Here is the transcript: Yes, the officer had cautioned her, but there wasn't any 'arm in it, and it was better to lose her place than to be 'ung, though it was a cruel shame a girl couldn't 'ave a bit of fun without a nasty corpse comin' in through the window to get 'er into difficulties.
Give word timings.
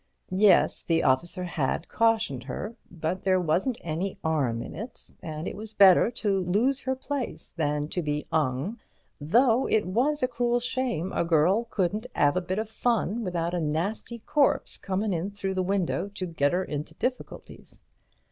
Yes, 0.33 0.81
the 0.81 1.03
officer 1.03 1.43
had 1.43 1.87
cautioned 1.87 2.41
her, 2.45 2.75
but 2.89 3.23
there 3.23 3.39
wasn't 3.39 3.77
any 3.81 4.15
'arm 4.23 4.63
in 4.63 4.73
it, 4.73 5.13
and 5.21 5.47
it 5.47 5.55
was 5.55 5.75
better 5.75 6.09
to 6.09 6.39
lose 6.39 6.79
her 6.81 6.95
place 6.95 7.51
than 7.55 7.87
to 7.89 8.01
be 8.01 8.25
'ung, 8.31 8.79
though 9.19 9.67
it 9.67 9.85
was 9.85 10.23
a 10.23 10.27
cruel 10.27 10.59
shame 10.59 11.13
a 11.13 11.23
girl 11.23 11.65
couldn't 11.65 12.07
'ave 12.15 12.35
a 12.35 12.41
bit 12.41 12.57
of 12.57 12.67
fun 12.67 13.23
without 13.23 13.53
a 13.53 13.61
nasty 13.61 14.17
corpse 14.25 14.75
comin' 14.75 15.13
in 15.13 15.29
through 15.29 15.53
the 15.53 15.61
window 15.61 16.09
to 16.15 16.25
get 16.25 16.51
'er 16.51 16.63
into 16.63 16.95
difficulties. 16.95 17.83